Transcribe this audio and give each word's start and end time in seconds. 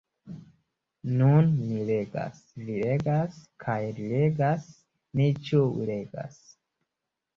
Nun 1.19 1.51
mi 1.57 1.83
legas, 1.89 2.39
vi 2.69 2.79
legas 2.85 3.37
kaj 3.67 3.79
li 3.99 4.09
legas; 4.15 4.67
ni 5.21 5.29
ĉiuj 5.49 5.89
legas. 5.95 6.41